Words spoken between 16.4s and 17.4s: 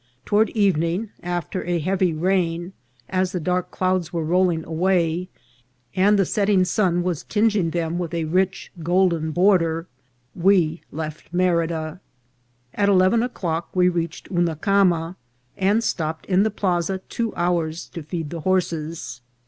the plaza two